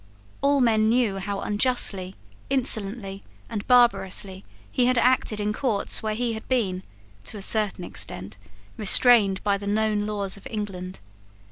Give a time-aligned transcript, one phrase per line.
[0.41, 2.15] All men knew how unjustly,
[2.49, 6.81] insolently, and barbarously he had acted in courts where he had been,
[7.25, 8.39] to a certain extent,
[8.77, 11.01] restrained by the known laws of England.